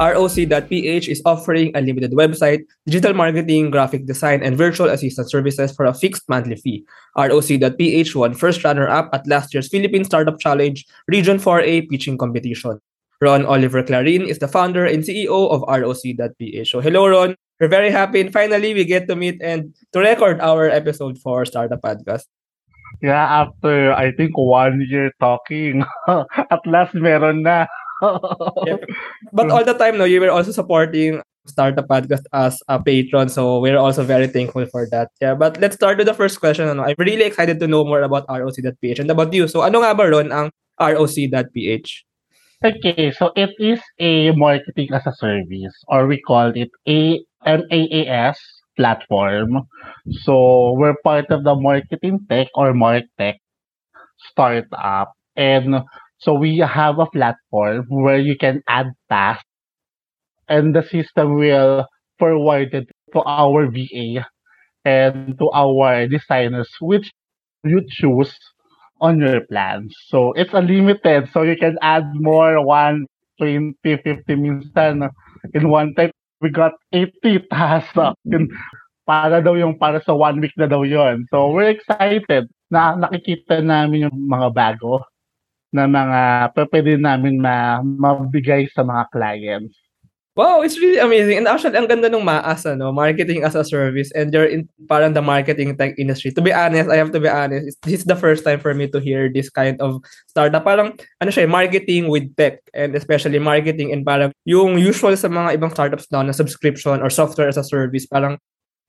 [0.00, 5.86] ROC.ph is offering a limited website, digital marketing, graphic design, and virtual assistant services for
[5.86, 6.84] a fixed monthly fee.
[7.16, 12.78] ROC.ph won first runner-up at last year's Philippine Startup Challenge Region 4A pitching competition.
[13.20, 16.70] Ron Oliver Clarin is the founder and CEO of ROC.ph.
[16.70, 17.34] So hello, Ron.
[17.58, 21.44] We're very happy and finally we get to meet and to record our episode for
[21.44, 22.30] Startup Podcast.
[23.02, 27.66] Yeah, after I think one year talking, at last meron na.
[28.66, 28.76] yeah.
[29.32, 33.58] But all the time, no, you were also supporting Startup Podcast as a patron, so
[33.58, 35.10] we're also very thankful for that.
[35.20, 36.68] Yeah, but let's start with the first question.
[36.68, 36.84] Ano?
[36.84, 39.48] I'm really excited to know more about ROC.ph and about you.
[39.48, 42.04] So ano nga ba ron ang ROC.ph?
[42.58, 48.36] Okay, so it is a marketing as a service, or we call it a MAAS
[48.76, 49.62] platform.
[50.26, 53.38] So we're part of the marketing tech or martech
[54.30, 55.86] startup, and
[56.18, 59.46] so we have a platform where you can add tasks,
[60.48, 61.86] and the system will
[62.18, 64.26] forward it to our VA
[64.84, 67.12] and to our designers, which
[67.62, 68.34] you choose
[69.00, 69.94] on your plans.
[70.08, 71.30] So it's unlimited.
[71.30, 73.06] So you can add more 1,
[73.38, 75.08] 20, 50 minsan
[75.54, 76.10] in one time.
[76.40, 78.48] We got 80 tasks in,
[79.06, 81.26] para daw yung para sa one week na daw yon.
[81.30, 85.06] So we're excited na nakikita namin yung mga bago
[85.72, 86.20] na mga
[86.54, 89.76] pwede namin ma mabigay sa mga clients.
[90.38, 91.42] Wow, it's really amazing.
[91.42, 95.10] And actually, ang ganda ng MAAS, ano, marketing as a service, and you're in parang
[95.10, 96.30] the marketing tech industry.
[96.30, 98.86] To be honest, I have to be honest, this is the first time for me
[98.86, 99.98] to hear this kind of
[100.30, 100.62] startup.
[100.62, 105.58] Parang, ano siya, marketing with tech, and especially marketing, and parang yung usual sa mga
[105.58, 108.38] ibang startups now na subscription or software as a service, parang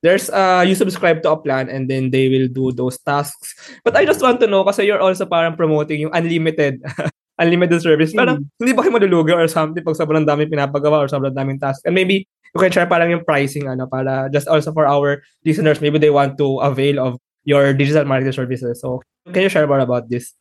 [0.02, 3.55] there's uh you subscribe to a plan and then they will do those tasks.
[3.83, 6.80] But I just want to know kasi you're also parang promoting yung unlimited
[7.42, 8.11] unlimited service.
[8.16, 8.47] Parang mm.
[8.59, 11.83] hindi ba kayo malulugaw or something pag sobrang dami pinapagawa or sobrang daming task.
[11.83, 15.80] And maybe you can share parang yung pricing ano para just also for our listeners
[15.80, 18.80] maybe they want to avail of your digital marketing services.
[18.80, 20.36] So can you share more about this?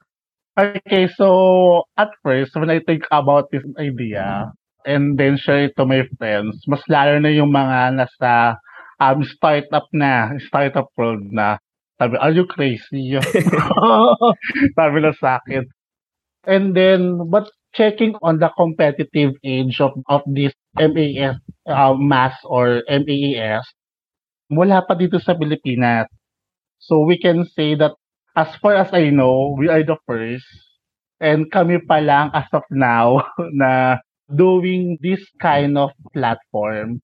[0.59, 4.51] Okay, so at first when I think about this idea
[4.83, 8.59] and then share it to my friends, mas lalo na yung mga nasa
[9.01, 11.59] um, startup na, startup world na.
[11.99, 13.19] Sabi, are you crazy?
[14.79, 15.67] Sabi na sa akin.
[16.47, 21.37] And then, but checking on the competitive age of, of this MAS,
[21.67, 23.67] uh, MAS or MAAS,
[24.49, 26.07] wala pa dito sa Pilipinas.
[26.79, 27.99] So we can say that
[28.39, 30.47] as far as I know, we are the first.
[31.19, 33.27] And kami pa lang as of now
[33.59, 33.99] na
[34.31, 37.03] doing this kind of platform.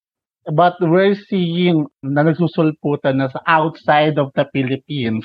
[0.53, 5.25] But we're seeing na nagsusulputan na sa outside of the Philippines.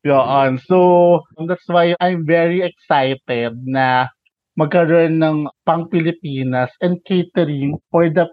[0.00, 0.56] Yun.
[0.64, 4.08] So, that's why I'm very excited na
[4.56, 8.28] magkaroon ng pang Pilipinas and catering for the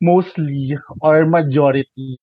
[0.00, 2.20] mostly or majority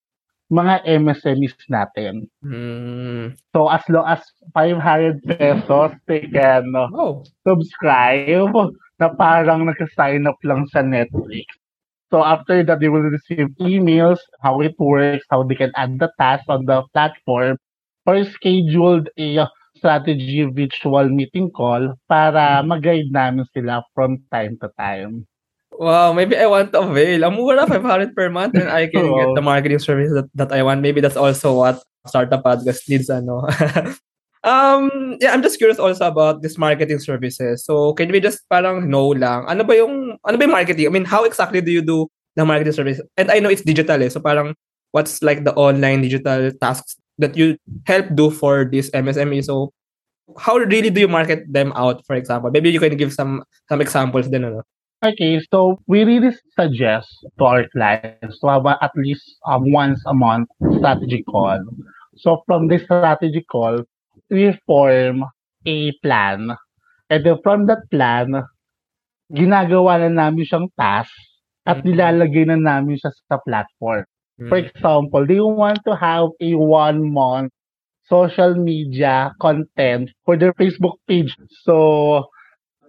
[0.54, 2.30] mga MSMEs natin.
[2.46, 3.34] Mm.
[3.50, 4.22] So as low as
[4.54, 7.26] 500 pesos, they can oh.
[7.42, 8.54] subscribe
[9.02, 11.50] na parang nag-sign up lang sa Netflix.
[12.14, 16.14] So after that, they will receive emails, how it works, how they can add the
[16.22, 17.58] tasks on the platform,
[18.06, 25.26] or scheduled a strategy virtual meeting call para mag-guide namin sila from time to time.
[25.74, 27.26] Wow, maybe I want to avail.
[27.26, 30.62] Ang mura, 500 per month and I can get the marketing service that, that I
[30.62, 30.86] want.
[30.86, 33.50] Maybe that's also what Startup Podcast needs, ano.
[34.44, 37.66] um, yeah, I'm just curious also about this marketing services.
[37.66, 40.88] So, can we just parang know lang, ano ba yung, ano ba yung marketing?
[40.88, 43.02] I mean, how exactly do you do the marketing service?
[43.18, 44.56] And I know it's digital eh, so parang
[44.92, 49.44] what's like the online digital tasks that you help do for this MSME.
[49.44, 49.72] So
[50.38, 52.50] how really do you market them out, for example?
[52.52, 54.46] Maybe you can give some some examples then.
[54.46, 54.64] Ano?
[55.04, 60.14] Okay, so we really suggest to our clients to have at least um, once a
[60.14, 61.60] month strategy call.
[62.16, 63.84] So from this strategy call,
[64.34, 65.22] we form
[65.66, 66.58] a plan.
[67.14, 68.34] And then from that plan,
[69.30, 71.14] ginagawa na namin siyang task
[71.70, 71.94] at mm-hmm.
[71.94, 74.04] nilalagay na namin siya sa platform.
[74.50, 74.66] For mm.
[74.66, 77.54] example, they want to have a one month
[78.10, 81.32] social media content for their Facebook page.
[81.64, 82.28] So,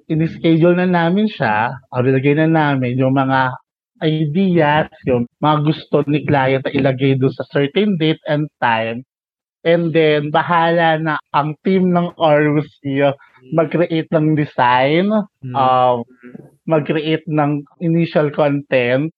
[0.09, 3.55] in-schedule na namin siya, o nilagay na namin yung mga
[4.03, 9.07] ideas, yung mga gusto ni client na ilagay doon sa certain date and time.
[9.65, 12.85] And then, bahala na ang team ng ROC
[13.53, 15.09] mag-create ng design,
[15.41, 15.57] mm.
[15.57, 16.05] um,
[16.69, 19.09] mag-create ng initial content,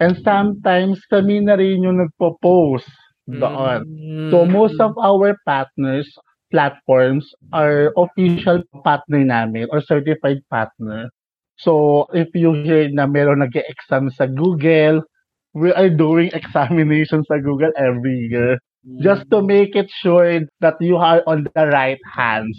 [0.00, 2.88] And sometimes kami na rin yung nagpo-post
[3.28, 3.84] doon.
[3.84, 4.28] Mm-hmm.
[4.32, 6.08] So most of our partners,
[6.48, 11.12] platforms are official partner namin or certified partner.
[11.60, 15.04] So, if you hear na meron nag-exam sa Google,
[15.52, 18.56] we are doing examinations sa Google every year
[19.00, 22.56] just to make it sure that you are on the right hands.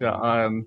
[0.00, 0.66] Yan.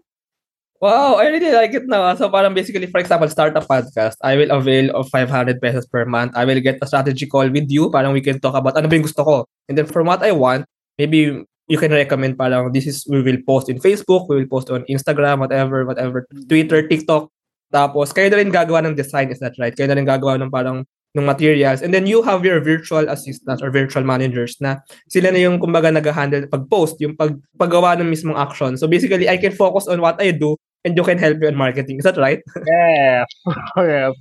[0.83, 2.11] Wow, I really like it now.
[2.15, 4.19] So parang basically, for example, start a podcast.
[4.19, 6.35] I will avail of 500 pesos per month.
[6.35, 7.87] I will get a strategy call with you.
[7.87, 9.35] Parang we can talk about ano ba yung gusto ko.
[9.71, 10.67] And then from what I want,
[10.99, 11.39] maybe
[11.71, 14.83] you can recommend parang this is, we will post in Facebook, we will post on
[14.91, 17.31] Instagram, whatever, whatever, Twitter, TikTok.
[17.71, 19.73] Tapos, kayo na rin gagawa ng design, is that right?
[19.73, 21.81] Kayo na rin gagawa ng parang ng materials.
[21.81, 25.93] And then you have your virtual assistants or virtual managers na sila na yung kumbaga
[25.93, 28.77] nag-handle pag-post, yung pag paggawa ng mismong action.
[28.77, 31.55] So basically, I can focus on what I do and you can help me on
[31.55, 32.01] marketing.
[32.01, 32.41] Is that right?
[32.65, 33.29] Yes.
[33.77, 34.13] yes.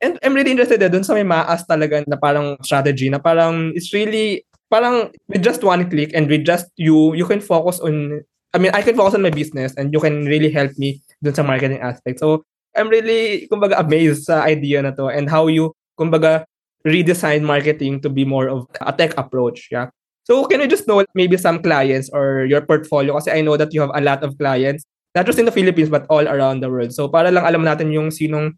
[0.00, 3.76] And I'm really interested eh, dun sa may maas talaga na parang strategy na parang
[3.76, 8.24] it's really parang with just one click and with just you you can focus on
[8.56, 11.36] I mean I can focus on my business and you can really help me dun
[11.36, 12.24] sa marketing aspect.
[12.24, 16.48] So I'm really kumbaga amazed sa idea na to and how you kumbaga
[16.88, 19.68] redesign marketing to be more of a tech approach.
[19.68, 19.92] Yeah.
[20.24, 23.74] So can we just know maybe some clients or your portfolio kasi I know that
[23.76, 26.70] you have a lot of clients not just in the Philippines but all around the
[26.70, 26.94] world.
[26.94, 28.56] So para lang alam natin yung sinong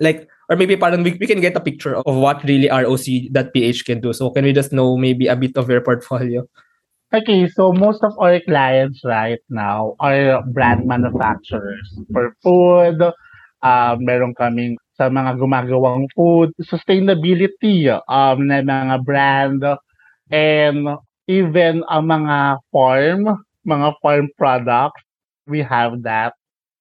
[0.00, 4.00] like or maybe parang we, we can get a picture of what really ROC.ph can
[4.00, 4.12] do.
[4.12, 6.44] So can we just know maybe a bit of your portfolio?
[7.14, 12.98] Okay, so most of our clients right now are brand manufacturers for food.
[13.62, 19.62] Uh, meron kaming sa mga gumagawang food, sustainability um, na mga brand,
[20.30, 20.86] and
[21.26, 23.22] even ang mga farm,
[23.66, 25.02] mga farm products,
[25.46, 26.32] we have that.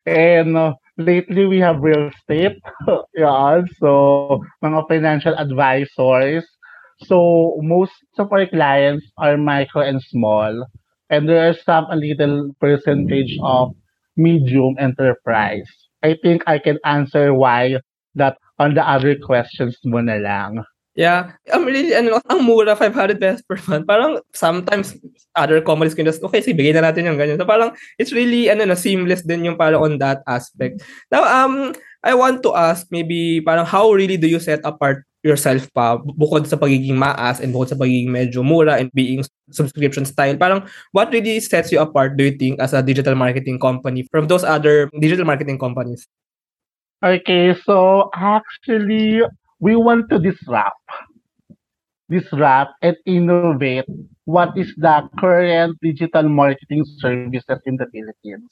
[0.06, 2.60] And uh, lately we have real estate.
[3.15, 6.45] yeah, so mga financial advisors.
[7.07, 10.65] So most of our clients are micro and small.
[11.10, 13.75] And there are some a little percentage of
[14.15, 15.68] medium enterprise.
[16.04, 17.80] I think I can answer why
[18.15, 20.63] that on the other questions mo na lang.
[20.94, 21.33] Yeah.
[21.50, 23.89] I'm really, ano, ang mura, 500 pesos per month.
[23.89, 24.94] Parang sometimes
[25.33, 27.42] other companies can just, okay, sige, bigay na natin yung ganyan.
[27.42, 30.86] So parang it's really, ano na, seamless din yung parang on that aspect.
[31.10, 31.74] Now, um,
[32.06, 36.44] I want to ask maybe parang how really do you set apart yourself pa bukod
[36.51, 39.24] sa pagiging maas and bukod sa pagiging medyo mura and being
[39.56, 43.56] subscription style parang what really sets you apart do you think as a digital marketing
[43.56, 46.04] company from those other digital marketing companies
[47.03, 49.21] okay so actually
[49.59, 50.79] we want to disrupt
[52.09, 53.85] disrupt and innovate
[54.25, 58.51] what is the current digital marketing services in the Philippines.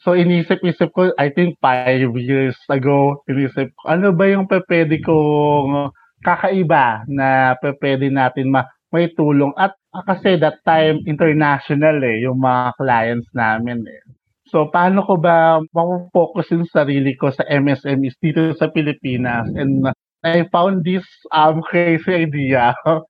[0.00, 5.92] So inisip-isip ko, I think five years ago, inisip ko, ano ba yung pwede kong
[6.24, 9.76] kakaiba na pwede natin ma may tulong at
[10.06, 14.02] kasi that time international eh yung mga clients namin eh.
[14.50, 19.86] So paano ko ba ma-focus yung sarili ko sa MSMEs dito sa Pilipinas and
[20.26, 22.74] I found this um crazy idea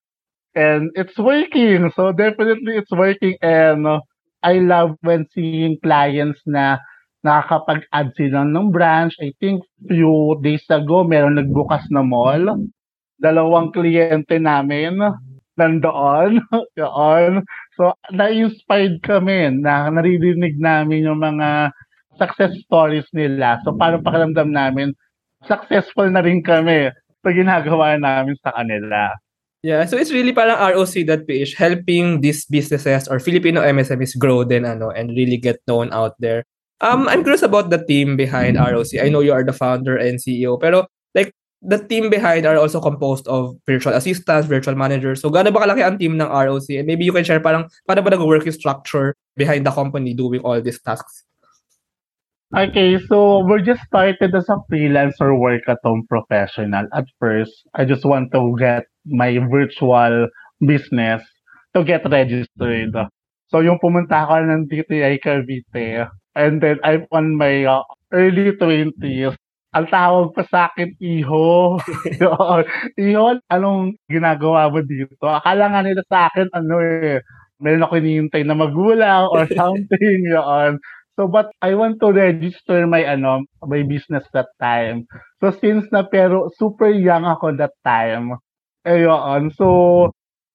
[0.54, 1.88] and it's working.
[1.96, 4.04] So definitely it's working and uh,
[4.44, 6.76] I love when seeing clients na
[7.24, 9.16] nakakapag-add sila ng branch.
[9.20, 12.68] I think few days ago meron nagbukas na mall.
[13.20, 15.00] Dalawang kliyente namin
[15.60, 16.40] nandoon.
[16.80, 17.44] Yun.
[17.76, 21.76] So na-inspired kami na naririnig namin yung mga
[22.16, 23.60] success stories nila.
[23.64, 24.96] So parang pakiramdam namin
[25.44, 29.12] successful na rin kami sa ginagawa namin sa kanila.
[29.60, 34.88] Yeah, so it's really parang ROC.ph helping these businesses or Filipino MSMEs grow then ano
[34.88, 36.48] and really get known out there.
[36.80, 38.96] Um, I'm curious about the team behind ROC.
[38.96, 42.80] I know you are the founder and CEO, pero like the team behind are also
[42.80, 45.20] composed of virtual assistants, virtual managers.
[45.20, 46.68] So gaano ba kalaki ang team ng ROC?
[46.72, 50.40] And maybe you can share parang paano ba nag-work yung structure behind the company doing
[50.40, 51.24] all these tasks?
[52.50, 56.82] Okay, so we're just started as a freelancer work at home professional.
[56.90, 60.26] At first, I just want to get my virtual
[60.58, 61.22] business
[61.76, 62.90] to get registered.
[63.54, 69.38] So yung pumunta ako ng DTI Cavite, and then I'm on my uh, early 20s.
[69.70, 71.78] Ang tawag pa sa akin, Iho.
[72.98, 75.30] Iho, anong ginagawa mo dito?
[75.30, 77.22] Akala nga nila sa akin, ano eh,
[77.62, 80.26] meron ako hinihintay na magulang or something.
[80.26, 80.82] Yun.
[81.14, 85.06] So, but I want to register my, ano, my business that time.
[85.38, 88.42] So, since na pero super young ako that time,
[88.82, 90.10] ayun, so,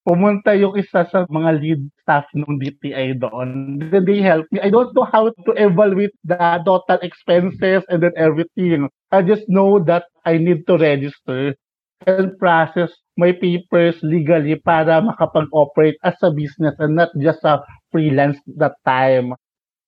[0.06, 3.82] pumunta yung isa sa mga lead staff ng DTI doon.
[3.90, 4.62] Then they help me.
[4.62, 8.86] I don't know how to evaluate the total expenses and then everything.
[9.10, 11.58] I just know that I need to register
[12.06, 17.58] and process my papers legally para makapag-operate as a business and not just a
[17.90, 19.34] freelance that time.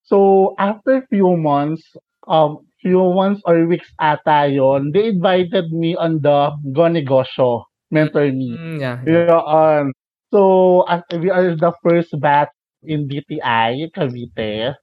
[0.02, 1.84] So after a few months,
[2.26, 8.32] um, few months or weeks ata yon, they invited me on the Go Negosyo Mentor
[8.32, 8.56] Me.
[8.56, 9.28] Mm, yeah, yeah.
[9.30, 9.92] Yun.
[10.30, 14.74] So, as we are the first batch in DTI, Cavite.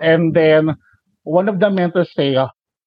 [0.00, 0.74] And then,
[1.22, 2.34] one of the mentors say,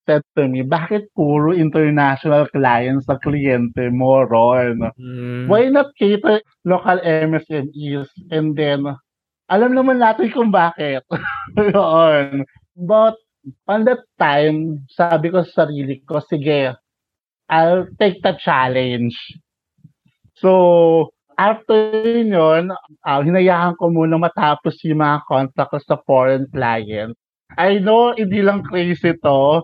[0.06, 4.92] said to me, bakit puro international clients sa kliyente mo, Ron?
[5.00, 5.48] Mm.
[5.48, 8.12] Why not cater local MSMEs?
[8.32, 8.84] And then,
[9.48, 11.08] alam naman natin kung bakit.
[11.56, 12.44] Yun.
[12.76, 13.16] But,
[13.68, 16.76] on that time, sabi ko sa sarili ko, sige,
[17.48, 19.16] I'll take the challenge.
[20.40, 21.92] So, after
[22.24, 22.72] yun,
[23.06, 27.14] uh, hinayaan ko muna matapos yung mga contract ko sa foreign client.
[27.54, 29.62] I know, hindi lang crazy to.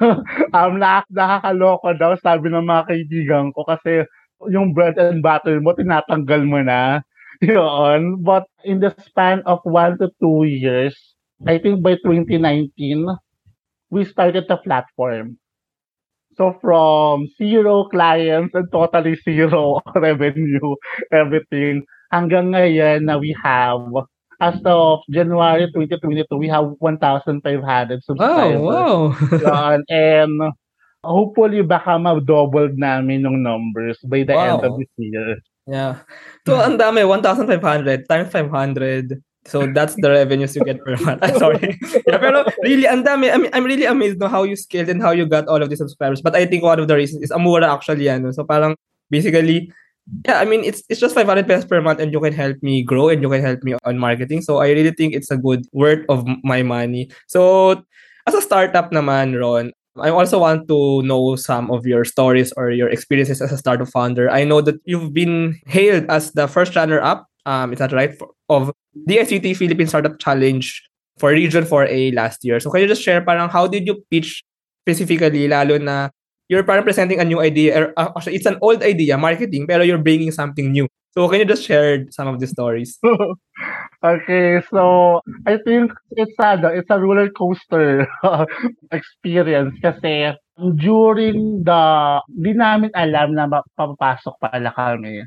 [0.56, 4.08] um, nak nakakaloko daw, sabi ng mga kaibigan ko, kasi
[4.48, 7.04] yung bread and butter mo, tinatanggal mo na.
[7.44, 8.24] Yun.
[8.24, 10.96] But in the span of one to two years,
[11.44, 12.72] I think by 2019,
[13.92, 15.36] we started the platform.
[16.36, 20.76] So from zero clients and totally zero revenue,
[21.08, 23.80] everything, hanggang ngayon na we have,
[24.40, 27.40] as of January 2022, we have 1,500
[28.04, 28.60] subscribers.
[28.60, 29.80] Oh, wow.
[29.88, 30.36] And
[31.00, 34.78] hopefully baka ma-double namin yung numbers by the end of Wow.
[34.78, 35.40] this year.
[35.66, 36.04] Yeah.
[36.46, 39.18] So, ang dami, 1,500 times 500.
[39.46, 41.22] So, that's the revenues you get per month.
[41.22, 41.78] I'm sorry.
[42.06, 43.32] yeah, pero really, ang dami.
[43.32, 45.70] I mean, I'm really amazed no how you scaled and how you got all of
[45.70, 46.20] these subscribers.
[46.20, 48.08] But I think one of the reasons is amura actually.
[48.08, 48.30] Ano.
[48.32, 48.74] So, parang
[49.10, 49.72] basically,
[50.26, 52.82] yeah, I mean, it's it's just 500 pesos per month and you can help me
[52.82, 54.42] grow and you can help me on marketing.
[54.42, 57.10] So, I really think it's a good worth of my money.
[57.26, 57.82] So,
[58.26, 62.70] as a startup naman, Ron, I also want to know some of your stories or
[62.70, 64.30] your experiences as a startup founder.
[64.30, 68.34] I know that you've been hailed as the first runner-up, um, is that right, for,
[68.50, 70.66] of the SCT Philippine Startup Challenge
[71.16, 72.60] for Region 4A last year.
[72.60, 74.44] So can you just share parang how did you pitch
[74.82, 76.10] specifically, lalo na
[76.48, 80.02] you're parang presenting a new idea, or uh, it's an old idea, marketing, pero you're
[80.02, 80.86] bringing something new.
[81.10, 83.00] So can you just share some of the stories?
[84.04, 88.06] okay, so I think it's a, it's a roller coaster
[88.92, 90.36] experience kasi
[90.76, 95.24] during the, di namin alam na papapasok pala kami.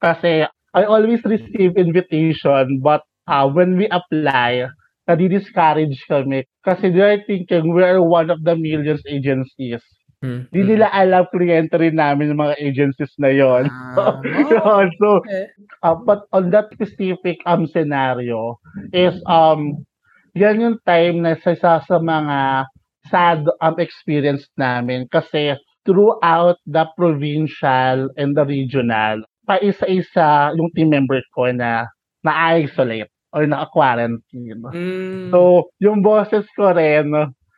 [0.00, 4.68] Kasi I always receive invitation but uh, when we apply,
[5.08, 9.80] nadi-discourage kami kasi they're thinking we're one of the millions agencies.
[10.18, 10.50] Hmm.
[10.50, 13.70] Di nila alam kliyente rin namin yung mga agencies na yon.
[13.70, 14.18] Ah,
[14.50, 14.90] Yun.
[14.98, 15.46] so, okay.
[15.78, 18.58] Uh, but on that specific um scenario
[18.90, 19.86] is um
[20.34, 22.66] yan yung time na sa isa sa mga
[23.06, 25.54] sad um experience namin kasi
[25.86, 31.88] throughout the provincial and the regional pa isa-isa yung team member ko na
[32.20, 34.60] na-isolate or na-quarantine.
[34.60, 35.32] Mm.
[35.32, 37.12] So, yung bosses ko rin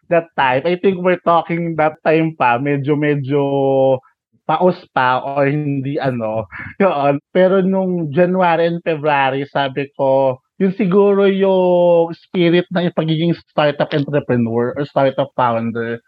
[0.06, 3.42] that time, I think we're talking that time pa, medyo medyo
[4.46, 6.46] paus pa or hindi ano.
[6.82, 7.22] Yun.
[7.30, 14.76] Pero nung January and February, sabi ko, yun siguro yung spirit ng pagiging startup entrepreneur
[14.76, 16.02] or startup founder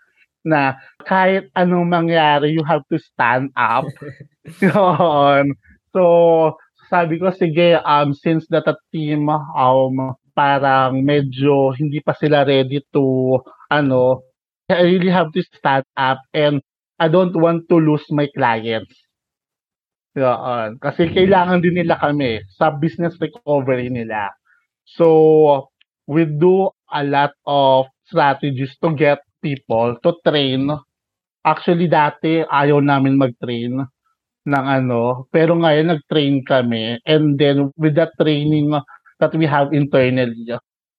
[0.44, 3.86] na kahit anong mangyari, you have to stand up.
[4.60, 5.54] Yun.
[5.92, 6.56] So,
[6.88, 12.80] sabi ko, sige, um, since that a team, um, parang medyo hindi pa sila ready
[12.96, 13.36] to,
[13.68, 14.24] ano,
[14.72, 16.64] I really have to stand up and
[16.96, 18.96] I don't want to lose my clients.
[20.16, 20.80] Yun.
[20.80, 24.32] Kasi kailangan din nila kami sa business recovery nila.
[24.84, 25.68] So,
[26.08, 30.72] we do a lot of strategies to get people to train.
[31.44, 33.84] Actually, dati ayaw namin mag-train
[34.46, 35.26] ng ano.
[35.34, 36.98] Pero ngayon, nag-train kami.
[37.06, 38.72] And then, with that training
[39.20, 40.50] that we have internally,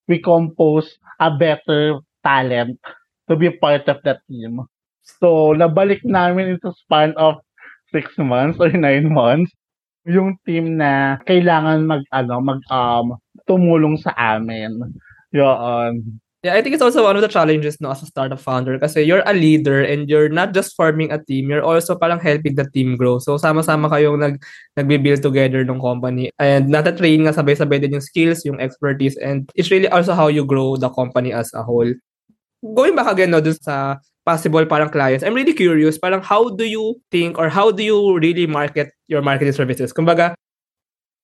[0.08, 0.88] we compose
[1.20, 2.80] a better talent
[3.30, 4.64] to be part of that team.
[5.20, 7.44] So, nabalik namin into span of
[7.92, 9.52] six months or nine months
[10.08, 13.16] yung team na kailangan mag ano mag um
[13.48, 14.76] tumulong sa amin.
[15.32, 16.23] Yun.
[16.44, 19.08] Yeah, I think it's also one of the challenges no as a startup founder kasi
[19.08, 22.68] you're a leader and you're not just forming a team, you're also parang helping the
[22.76, 23.16] team grow.
[23.24, 24.44] So sama-sama kayong nag
[24.76, 29.72] nagbi-build together ng company and nata-train nga sabay-sabay din yung skills, yung expertise and it's
[29.72, 31.88] really also how you grow the company as a whole.
[32.60, 36.68] Going back again no dun sa possible parang clients, I'm really curious parang how do
[36.68, 39.96] you think or how do you really market your marketing services?
[39.96, 40.36] Kumbaga,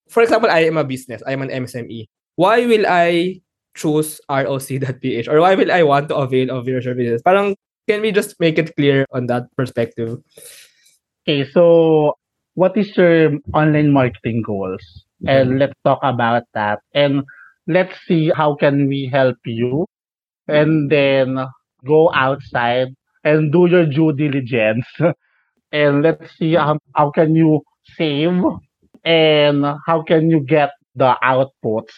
[0.08, 2.08] for example, I am a business, I am an MSME.
[2.40, 7.22] Why will I choose roc.ph or why will I want to avail of your services?
[7.22, 7.56] Parang,
[7.88, 10.18] can we just make it clear on that perspective?
[11.26, 12.16] Okay, so
[12.54, 14.82] what is your online marketing goals?
[15.26, 15.58] And mm-hmm.
[15.58, 16.80] let's talk about that.
[16.94, 17.22] And
[17.66, 19.86] let's see how can we help you.
[20.48, 21.38] And then
[21.86, 22.88] go outside
[23.22, 24.86] and do your due diligence.
[25.72, 27.62] and let's see how, how can you
[27.96, 28.42] save
[29.04, 31.94] and how can you get the outputs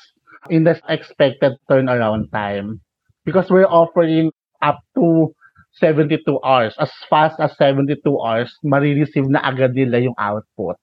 [0.51, 2.81] in the expected turnaround time.
[3.25, 4.33] Because we're offering
[4.63, 5.35] up to
[5.79, 6.75] 72 hours.
[6.79, 10.77] As fast as 72 hours, marireceive na agad nila yung output.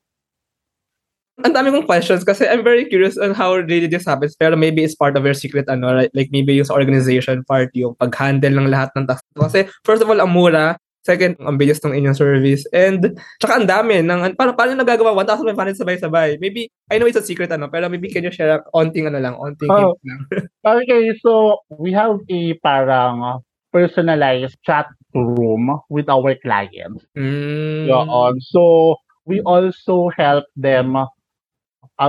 [1.40, 4.36] Ang dami kong questions kasi I'm very curious on how really this happens.
[4.36, 6.12] Pero maybe it's part of your secret, ano, right?
[6.12, 9.24] like maybe yung organization part, yung pag-handle ng lahat ng tasks.
[9.40, 10.76] Kasi first of all, ang mura.
[11.10, 12.70] Second, ang bilis ng inyong service.
[12.70, 14.06] And, tsaka ang dami.
[14.06, 16.38] Ng, paano, paano nagagawa 1,500 sabay-sabay?
[16.38, 19.34] Maybe, I know it's a secret, ano, pero maybe can you share onting ano lang,
[19.42, 19.98] onting Oh.
[20.06, 20.22] lang.
[20.62, 23.42] Okay, so we have a parang
[23.74, 24.86] personalized chat
[25.18, 27.02] room with our clients.
[27.18, 27.90] Mm.
[27.90, 28.38] Yun.
[28.54, 28.94] So,
[29.26, 31.10] we also help them, uh,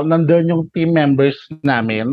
[0.04, 2.12] nandun yung team members namin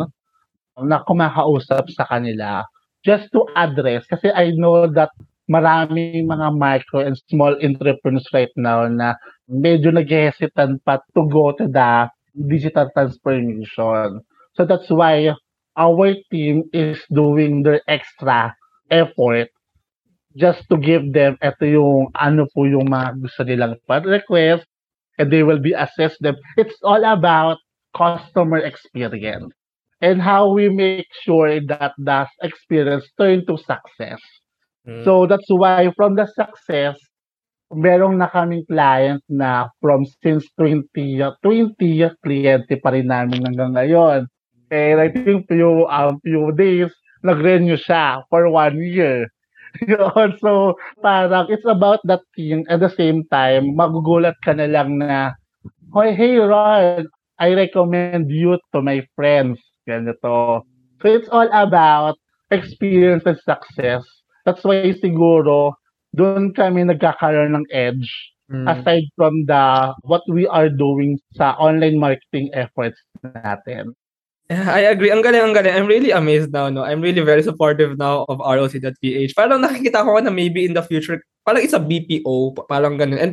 [0.80, 2.64] na kumakausap sa kanila
[3.04, 5.12] just to address, kasi I know that
[5.48, 9.16] maraming mga micro and small entrepreneurs right now na
[9.48, 12.12] medyo nag-hesitant pa to go to the
[12.48, 14.22] digital transformation.
[14.54, 15.32] So that's why
[15.80, 18.54] our team is doing their extra
[18.92, 19.50] effort
[20.38, 23.74] just to give them ito yung ano po yung mga gusto nilang
[24.06, 24.68] request
[25.18, 26.38] and they will be assessed them.
[26.58, 27.58] It's all about
[27.98, 29.50] customer experience
[30.02, 34.22] and how we make sure that the experience turn to success.
[34.88, 35.04] Mm.
[35.04, 36.96] So that's why from the success,
[37.76, 44.32] merong na kaming client na from since 2020, 20 kliyente pa rin namin hanggang ngayon.
[44.72, 46.92] And I think few, um, few days,
[47.24, 49.28] nag-renew siya for one year.
[49.88, 54.98] Yun, so parang it's about that thing at the same time, magugulat ka na lang
[54.98, 55.36] na,
[55.92, 57.08] Hoy, hey Ron,
[57.40, 59.60] I recommend you to my friends.
[59.88, 60.64] Ganito.
[61.00, 62.20] So it's all about
[62.52, 64.04] experience and success.
[64.48, 65.76] That's why siguro
[66.16, 68.08] doon kami nagkakaroon ng edge
[68.48, 68.64] Mm.
[68.64, 73.92] aside from the what we are doing sa online marketing efforts natin.
[74.48, 75.12] I agree.
[75.12, 75.76] Ang galing, ang galing.
[75.76, 76.88] I'm really amazed now, no?
[76.88, 79.36] I'm really very supportive now of ROC.ph.
[79.36, 83.20] Parang nakikita ko na maybe in the future, parang it's a BPO, pa- parang ganun.
[83.20, 83.32] And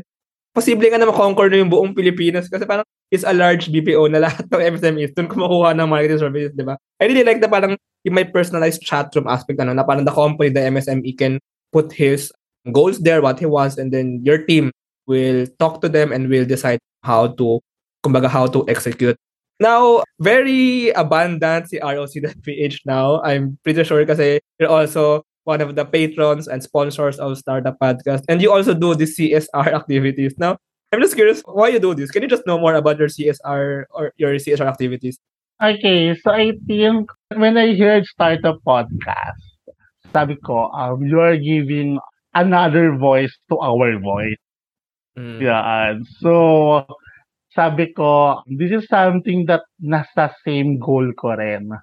[0.51, 2.83] posible nga na makonquer na yung buong Pilipinas kasi parang
[3.15, 6.75] it's a large BPO na lahat ng MSMEs doon kumukuha ng marketing services, di ba?
[6.99, 10.11] I really like the parang yung may personalized chat room aspect ano, na parang the
[10.11, 11.39] company, the MSME can
[11.71, 12.35] put his
[12.75, 14.75] goals there, what he wants, and then your team
[15.07, 17.63] will talk to them and will decide how to,
[18.03, 19.15] kumbaga, how to execute.
[19.63, 23.23] Now, very abundant si ROC.ph now.
[23.23, 28.27] I'm pretty sure kasi you're also one of the patrons and sponsors of Startup Podcast.
[28.29, 30.35] And you also do the CSR activities.
[30.39, 30.59] Now,
[30.95, 32.15] I'm just curious why you do this.
[32.15, 35.19] Can you just know more about your CSR or your CSR activities?
[35.59, 39.43] Okay, so I think when I heard Startup Podcast,
[40.15, 41.99] sabi ko, um, you are giving
[42.31, 44.39] another voice to our voice.
[45.19, 45.43] Mm.
[45.43, 46.07] Yan.
[46.23, 46.87] So,
[47.51, 51.75] sabi ko, this is something that nasa same goal ko rin.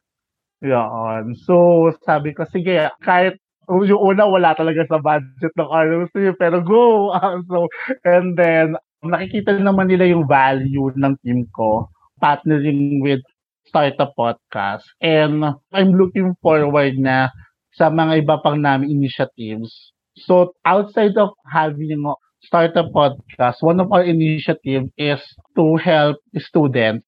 [0.64, 1.36] Yan.
[1.36, 3.36] So, sabi ko, sige, kahit
[3.68, 7.12] yung una wala talaga sa budget ng ROC, pero go!
[7.52, 7.68] So,
[8.08, 11.90] and then, nakikita naman nila yung value ng team ko,
[12.22, 13.22] partnering with
[13.66, 14.86] Startup Podcast.
[15.02, 15.42] And
[15.74, 17.34] I'm looking forward na
[17.74, 19.94] sa mga iba pang namin initiatives.
[20.14, 22.04] So, outside of having
[22.46, 25.22] Startup Podcast, one of our initiative is
[25.56, 27.06] to help students.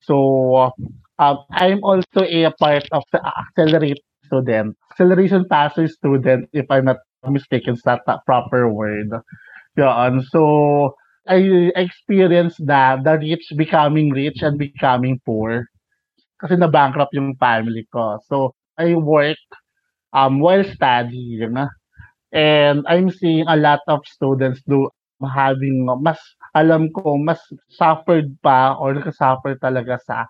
[0.00, 0.72] So,
[1.20, 4.76] um, I'm also a part of the Accelerate student.
[4.92, 9.10] Acceleration Passer student, if I'm not mistaken, is that the proper word.
[9.76, 10.22] Yun.
[10.30, 10.94] So,
[11.28, 15.68] I experienced that, the rich becoming rich and becoming poor.
[16.40, 18.18] Kasi na-bankrupt yung family ko.
[18.24, 19.40] So, I work
[20.12, 21.56] um, while studying.
[22.32, 24.88] And I'm seeing a lot of students do
[25.20, 26.16] having mas
[26.56, 27.36] alam ko mas
[27.68, 30.24] suffered pa or nakasuffer talaga sa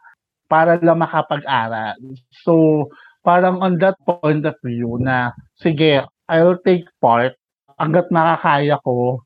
[0.51, 1.95] para lang makapag-aral.
[2.43, 2.89] So,
[3.23, 5.31] parang on that point of view na
[5.63, 7.39] sige, I'll take part
[7.79, 9.23] hanggat nakakaya ko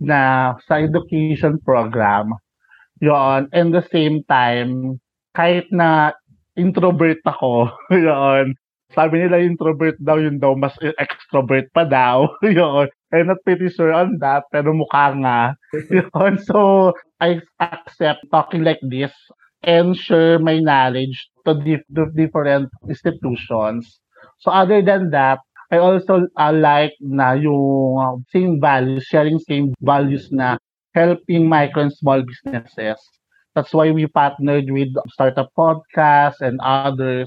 [0.00, 2.34] na sa education program.
[3.02, 5.02] Yon, and the same time,
[5.34, 6.14] kahit na
[6.54, 8.54] introvert ako, yon,
[8.94, 12.30] sabi nila introvert daw, yun daw, mas extrovert pa daw.
[12.46, 12.86] yun.
[13.10, 15.38] I'm not pretty sure on that, pero mukha nga.
[15.90, 16.38] yun.
[16.46, 19.10] So, I accept talking like this
[19.66, 23.98] and share my knowledge to, dif- to different institutions.
[24.38, 25.42] So, other than that,
[25.74, 30.54] I also uh, like na yung uh, same values, sharing same values na
[30.94, 33.02] helping micro and small businesses.
[33.58, 37.26] That's why we partnered with Startup Podcast and others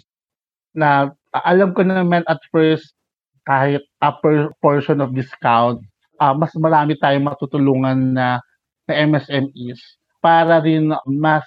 [0.71, 1.11] na
[1.43, 2.95] alam ko naman at first
[3.43, 5.83] kahit upper portion of discount,
[6.23, 8.39] uh, mas marami tayong matutulungan na,
[8.87, 9.79] na MSMEs
[10.23, 11.43] para rin mas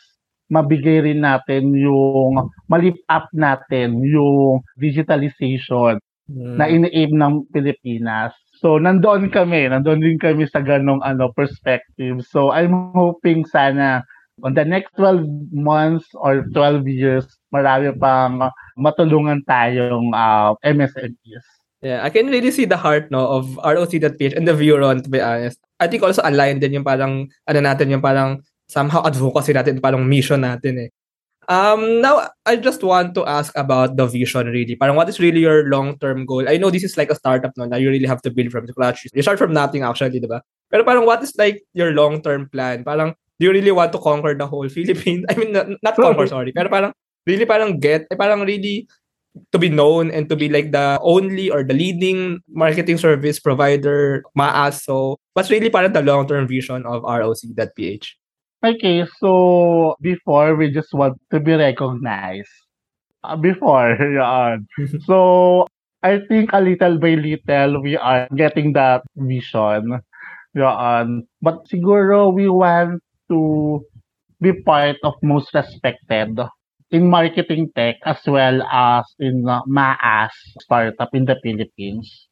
[0.53, 5.97] mabigay rin natin yung malip up natin yung digitalization
[6.31, 6.57] mm.
[6.57, 8.31] na ini-aim ng Pilipinas.
[8.61, 12.23] So, nandoon kami, nandoon din kami sa ganong ano, perspective.
[12.29, 14.05] So, I'm hoping sana
[14.43, 21.45] on the next 12 months or 12 years, marami pang matulungan tayong uh, MSMEs.
[21.81, 25.21] Yeah, I can really see the heart no of ROC.ph and the Vuron to be
[25.21, 25.57] honest.
[25.81, 30.05] I think also aligned din yung parang ano natin yung parang somehow advocacy natin, parang
[30.05, 30.89] mission natin eh.
[31.51, 34.79] Um, now, I just want to ask about the vision really.
[34.79, 36.47] Parang what is really your long-term goal?
[36.47, 38.71] I know this is like a startup no, now you really have to build from
[38.71, 39.03] scratch.
[39.13, 40.47] You start from nothing actually, di ba?
[40.71, 42.87] Pero parang what is like your long-term plan?
[42.87, 45.27] Parang do you really want to conquer the whole Philippines?
[45.27, 46.55] I mean, not, not conquer, sorry.
[46.55, 46.95] Pero parang
[47.27, 48.87] really parang get, eh, parang really
[49.51, 54.23] to be known and to be like the only or the leading marketing service provider
[54.39, 54.87] maas.
[54.87, 58.20] So, what's really parang the long-term vision of ROC.ph?
[58.61, 62.53] Okay, so before we just want to be recognized.
[63.25, 64.61] Uh, before, yeah.
[65.09, 65.67] so
[66.03, 70.01] I think a little by little we are getting that vision.
[70.53, 71.05] Yeah,
[71.41, 73.01] but siguro we want
[73.33, 73.81] to
[74.41, 76.37] be part of most respected
[76.91, 82.29] in marketing tech as well as in uh, MAAS startup in the Philippines.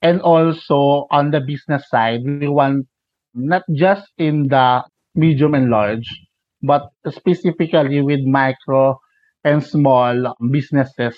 [0.00, 2.86] And also on the business side, we want
[3.34, 4.84] not just in the
[5.16, 6.06] medium and large,
[6.62, 8.98] but specifically with micro
[9.44, 11.16] and small businesses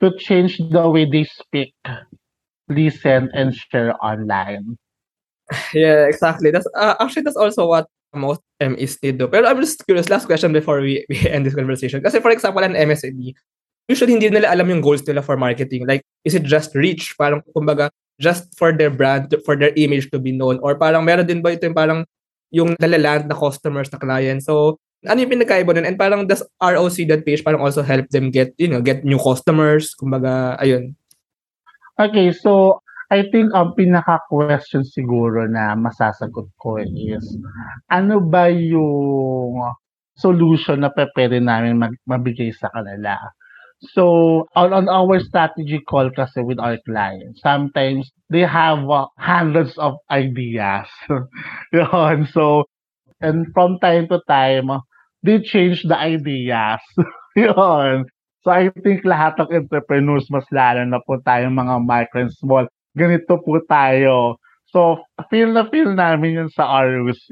[0.00, 1.74] to change the way they speak,
[2.68, 4.76] listen, and share online.
[5.72, 6.52] Yeah, exactly.
[6.52, 9.28] That's uh, actually that's also what most MSs do.
[9.28, 12.02] Pero I'm just curious, last question before we, we end this conversation.
[12.04, 13.32] Kasi for example, an MSME,
[13.88, 15.88] usually hindi nila alam yung goals nila for marketing.
[15.88, 17.16] Like, is it just reach?
[17.16, 17.88] Parang, kumbaga,
[18.20, 20.60] just for their brand, for their image to be known?
[20.60, 22.04] Or parang meron din ba ito yung parang
[22.50, 24.48] yung nalaland na customers na clients.
[24.48, 25.86] So, ano yung pinagkaiba nun?
[25.86, 29.20] And parang does ROC that page parang also help them get, you know, get new
[29.20, 29.94] customers?
[29.94, 30.96] Kumbaga, ayun.
[31.98, 37.24] Okay, so I think ang pinaka-question siguro na masasagot ko is,
[37.88, 39.58] ano ba yung
[40.18, 43.16] solution na pwede namin mag- mabigay sa kanila?
[43.80, 49.78] So, on, on our strategy call kasi with our clients, sometimes they have uh, hundreds
[49.78, 50.90] of ideas.
[51.72, 52.26] Yun.
[52.34, 52.66] So,
[53.22, 54.70] and from time to time,
[55.22, 56.82] they change the ideas.
[57.38, 58.10] Yun.
[58.42, 62.66] So, I think lahat ng entrepreneurs, mas lalo na po tayong mga micro and small,
[62.98, 64.42] ganito po tayo.
[64.74, 67.30] So, feel na feel namin yun sa ROC.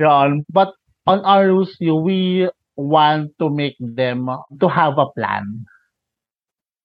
[0.00, 0.48] Yun.
[0.48, 0.72] But
[1.04, 4.30] on ROC, we want to make them
[4.62, 5.66] to have a plan.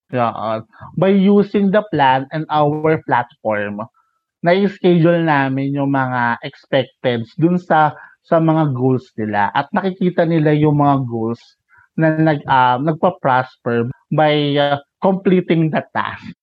[0.10, 0.62] Yeah,
[0.98, 3.82] by using the plan and our platform,
[4.46, 10.80] na-schedule namin yung mga expecteds dun sa sa mga goals nila at nakikita nila yung
[10.80, 11.42] mga goals
[11.98, 16.34] na nag uh, nagpa-prosper by uh, completing the task.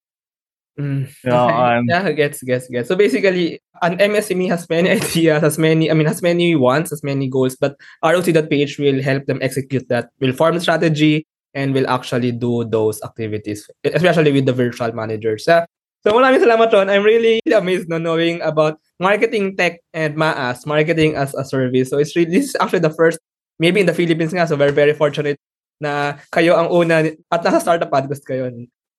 [0.81, 1.13] Mm.
[1.25, 2.89] Yeah, yeah, gets, gets, gets.
[2.89, 7.05] So basically, an MSME has many ideas, has many, I mean, has many wants, has
[7.05, 10.09] many goals, but ROC.ph will help them execute that.
[10.21, 15.47] Will form strategy and will actually do those activities, especially with the virtual managers.
[15.47, 15.67] Uh,
[16.01, 16.89] so maraming salamat, Ron.
[16.89, 21.91] I'm really amazed no, knowing about marketing tech and MAAS, marketing as a service.
[21.91, 23.19] So it's really, this is actually the first,
[23.59, 25.37] maybe in the Philippines nga, so we're very fortunate
[25.81, 28.49] na kayo ang una at nasa startup podcast kayo.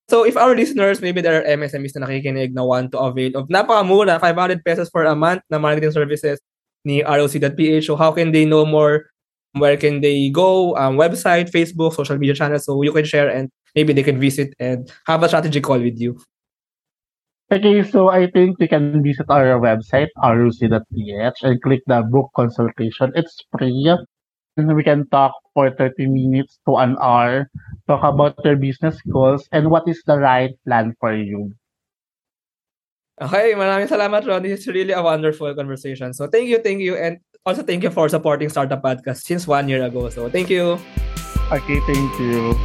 [0.09, 3.47] So if our listeners, maybe there are MSMEs na nakikinig na want to avail of
[3.47, 6.39] napakamura, 500 pesos for a month na marketing services
[6.83, 7.85] ni ROC.ph.
[7.85, 9.07] So how can they know more?
[9.53, 10.75] Where can they go?
[10.75, 12.65] Um, website, Facebook, social media channels.
[12.65, 15.99] So you can share and maybe they can visit and have a strategy call with
[15.99, 16.19] you.
[17.51, 23.11] Okay, so I think you can visit our website, roc.ph, and click the book consultation.
[23.13, 23.91] It's free.
[24.57, 27.49] And we can talk for 30 minutes to an hour,
[27.87, 31.55] talk about your business goals and what is the right plan for you.
[33.21, 34.41] Okay, maraming salamat, Ron.
[34.41, 36.09] This is really a wonderful conversation.
[36.11, 39.69] So thank you, thank you, and also thank you for supporting Startup Podcast since one
[39.69, 40.09] year ago.
[40.09, 40.81] So thank you.
[41.53, 42.57] Okay, thank you.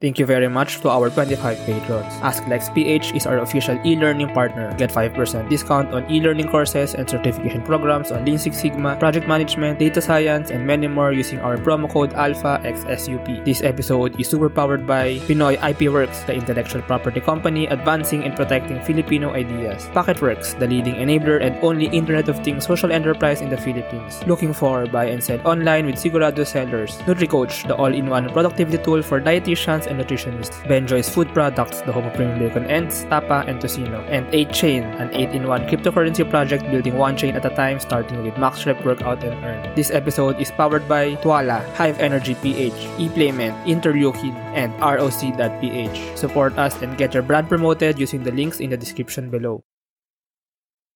[0.00, 2.08] Thank you very much to our 25 patrons.
[2.24, 4.72] AskLex PH is our official e-learning partner.
[4.80, 5.12] Get 5%
[5.50, 10.50] discount on e-learning courses and certification programs on Lean Six Sigma, project management, data science,
[10.50, 13.44] and many more using our promo code ALPHAXSUP.
[13.44, 18.34] This episode is super powered by Pinoy IP Works, the intellectual property company advancing and
[18.34, 19.84] protecting Filipino ideas.
[19.92, 24.24] Packetworks, the leading enabler and only Internet of Things social enterprise in the Philippines.
[24.26, 26.96] Looking for buy and sell online with Sigurado sellers.
[27.04, 32.14] NutriCoach, the all-in-one productivity tool for dietitians and nutritionists, Benjoy's Food Products, the home of
[32.14, 37.34] premium bacon ends, Tapa, and Tocino, and 8Chain, an 8-in-1 cryptocurrency project building one chain
[37.34, 39.74] at a time starting with max MaxRep Workout and Earn.
[39.74, 46.18] This episode is powered by Twala, Hive Energy PH, ePlayment, Interleukin, and ROC.ph.
[46.18, 49.64] Support us and get your brand promoted using the links in the description below.